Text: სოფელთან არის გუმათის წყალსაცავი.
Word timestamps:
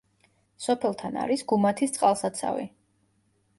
სოფელთან 0.67 1.19
არის 1.25 1.45
გუმათის 1.53 1.95
წყალსაცავი. 1.99 2.69